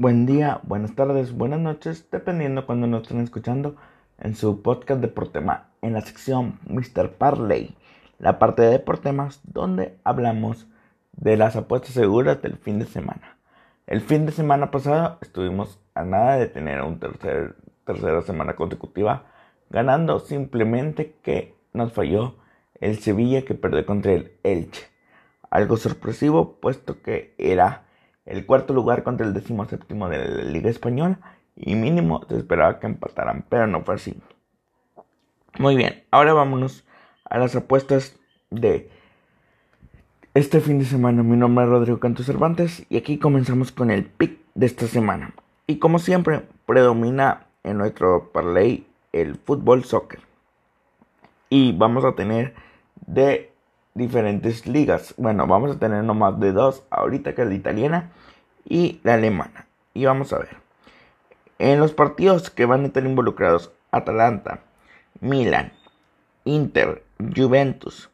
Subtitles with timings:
[0.00, 3.74] buen día, buenas tardes, buenas noches, dependiendo cuando nos estén escuchando
[4.20, 7.14] en su podcast de Deportema, en la sección Mr.
[7.14, 7.76] Parley,
[8.20, 10.68] la parte de Deportemas donde hablamos
[11.14, 13.38] de las apuestas seguras del fin de semana.
[13.88, 19.24] El fin de semana pasado estuvimos a nada de tener una tercer, tercera semana consecutiva
[19.68, 22.36] ganando, simplemente que nos falló
[22.80, 24.86] el Sevilla que perdió contra el Elche.
[25.50, 27.87] Algo sorpresivo, puesto que era
[28.28, 31.18] el cuarto lugar contra el décimo séptimo de la Liga Española
[31.56, 34.20] y mínimo se esperaba que empataran, pero no fue así.
[35.58, 36.84] Muy bien, ahora vámonos
[37.24, 38.16] a las apuestas
[38.50, 38.90] de
[40.34, 41.22] este fin de semana.
[41.22, 45.34] Mi nombre es Rodrigo Canto Cervantes y aquí comenzamos con el pick de esta semana.
[45.66, 50.20] Y como siempre, predomina en nuestro parlay el fútbol soccer.
[51.48, 52.54] Y vamos a tener
[53.06, 53.52] de
[53.98, 55.12] diferentes ligas.
[55.18, 58.10] Bueno, vamos a tener nomás de dos ahorita que es la italiana
[58.64, 59.66] y la alemana.
[59.92, 60.56] Y vamos a ver.
[61.58, 64.60] En los partidos que van a estar involucrados Atalanta,
[65.20, 65.72] Milan,
[66.44, 67.04] Inter,
[67.36, 68.10] Juventus,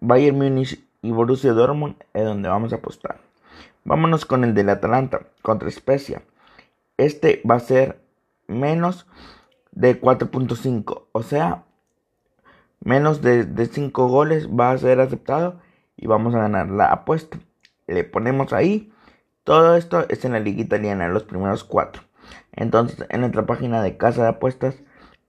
[0.00, 3.20] Bayern Munich y Borussia Dortmund es donde vamos a apostar.
[3.84, 6.22] Vámonos con el del Atalanta contra Spezia.
[6.96, 8.00] Este va a ser
[8.46, 9.06] menos
[9.72, 11.64] de 4.5, o sea,
[12.84, 15.60] menos de, de 5 goles va a ser aceptado
[15.96, 17.38] y vamos a ganar la apuesta.
[17.86, 18.92] Le ponemos ahí.
[19.42, 22.02] Todo esto es en la liga italiana, los primeros 4.
[22.52, 24.76] Entonces, en nuestra página de casa de apuestas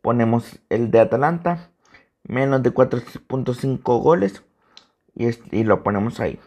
[0.01, 1.69] ponemos el de Atalanta,
[2.23, 4.43] menos de 4.5 goles
[5.15, 6.39] y, y, lo ponemos ahí.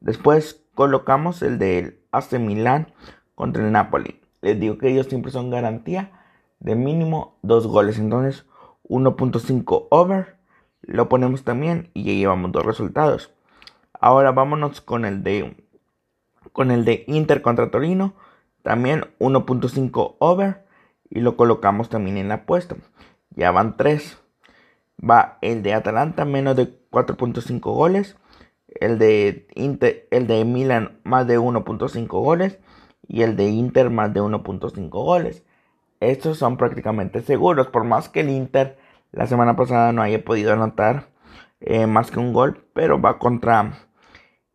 [0.00, 2.92] Después colocamos el del AC Milan
[3.34, 4.20] contra el Napoli.
[4.40, 6.12] Les digo que ellos siempre son garantía
[6.60, 7.98] de mínimo 2 goles.
[7.98, 8.46] Entonces
[8.88, 10.39] 1.5 over
[10.82, 13.32] lo ponemos también y ya llevamos dos resultados.
[13.92, 15.56] Ahora vámonos con el de
[16.52, 18.14] con el de Inter contra Torino,
[18.62, 20.64] también 1.5 over
[21.08, 22.76] y lo colocamos también en la apuesta.
[23.30, 24.18] Ya van 3.
[25.08, 28.16] Va el de Atalanta menos de 4.5 goles,
[28.80, 32.58] el de Inter, el de Milan más de 1.5 goles
[33.06, 35.42] y el de Inter más de 1.5 goles.
[36.00, 38.78] Estos son prácticamente seguros, por más que el Inter
[39.12, 41.08] la semana pasada no haya podido anotar
[41.60, 43.72] eh, más que un gol, pero va contra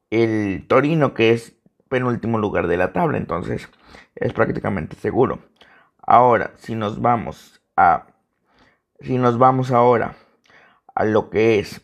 [0.09, 1.55] el Torino, que es
[1.89, 3.69] penúltimo lugar de la tabla, entonces
[4.15, 5.39] es prácticamente seguro.
[6.01, 8.07] Ahora, si nos vamos a
[9.01, 10.15] si nos vamos ahora
[10.93, 11.81] a lo que es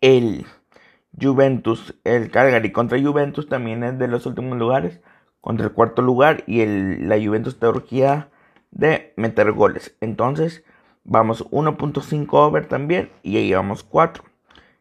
[0.00, 0.46] el
[1.18, 5.00] Juventus, el Calgary contra Juventus también es de los últimos lugares,
[5.40, 8.30] contra el cuarto lugar y el, la Juventus Turquía
[8.70, 9.96] de meter goles.
[10.00, 10.64] Entonces,
[11.04, 14.24] vamos 1.5 over también y ahí vamos 4.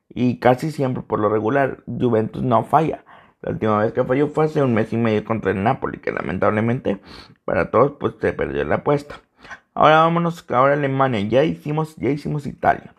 [0.10, 3.06] Y casi siempre por lo regular Juventus no falla.
[3.42, 6.12] La última vez que falló fue hace un mes y medio contra el Napoli, que
[6.12, 7.02] lamentablemente
[7.44, 9.16] para todos pues se perdió la apuesta.
[9.74, 11.22] Ahora vámonos ahora a Alemania.
[11.22, 12.94] Ya hicimos, ya hicimos Italia.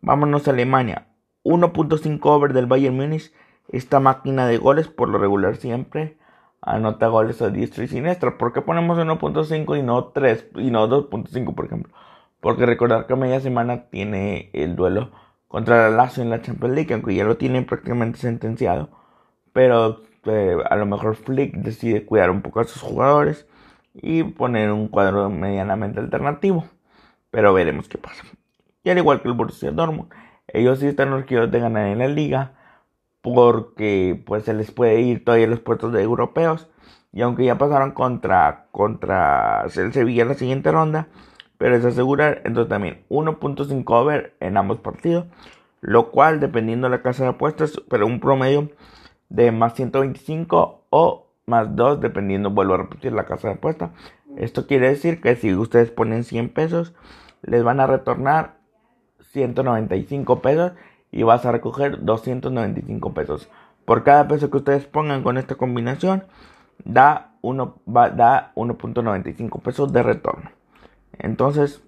[0.00, 1.08] Vámonos a Alemania.
[1.42, 3.32] 1.5 over del Bayern Munich.
[3.68, 6.16] Esta máquina de goles por lo regular siempre
[6.62, 8.38] anota goles a diestra y siniestra.
[8.38, 11.92] ¿Por qué ponemos 1.5 y no 3 y no 2.5 por ejemplo?
[12.44, 15.12] Porque recordar que media semana tiene el duelo
[15.48, 18.90] contra la Lazio en la Champions League, aunque ya lo tienen prácticamente sentenciado.
[19.54, 23.46] Pero eh, a lo mejor Flick decide cuidar un poco a sus jugadores
[23.94, 26.66] y poner un cuadro medianamente alternativo.
[27.30, 28.24] Pero veremos qué pasa.
[28.82, 30.10] Y al igual que el Borussia Dortmund,
[30.48, 32.52] ellos sí están orgullosos de ganar en la liga
[33.22, 36.68] porque pues se les puede ir todavía los puestos de europeos
[37.10, 41.08] y aunque ya pasaron contra contra el Sevilla en la siguiente ronda
[41.64, 45.24] pero es asegurar entonces también 1.5 over en ambos partidos,
[45.80, 48.68] lo cual dependiendo de la casa de apuestas, pero un promedio
[49.30, 53.92] de más 125 o más 2 dependiendo, vuelvo a repetir la casa de apuestas.
[54.36, 56.92] Esto quiere decir que si ustedes ponen 100 pesos,
[57.40, 58.58] les van a retornar
[59.32, 60.72] 195 pesos
[61.10, 63.48] y vas a recoger 295 pesos.
[63.86, 66.24] Por cada peso que ustedes pongan con esta combinación,
[66.84, 70.50] da 1.95 pesos de retorno.
[71.18, 71.82] Entonces,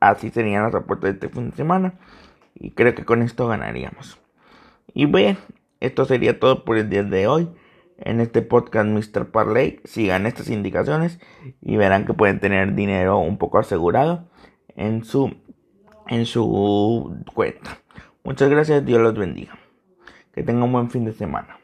[0.00, 1.94] así serían las apuestas de este fin de semana.
[2.54, 4.20] Y creo que con esto ganaríamos.
[4.92, 5.38] Y bien,
[5.80, 7.48] esto sería todo por el día de hoy.
[7.98, 9.30] En este podcast Mr.
[9.30, 11.20] Parley, sigan estas indicaciones
[11.60, 14.30] y verán que pueden tener dinero un poco asegurado
[14.74, 15.36] en su,
[16.08, 17.78] en su cuenta.
[18.24, 19.58] Muchas gracias, Dios los bendiga.
[20.32, 21.59] Que tengan un buen fin de semana.